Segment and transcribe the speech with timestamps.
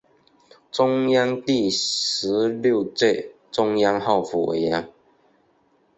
[0.71, 4.89] 中共第十六届中央候补委员。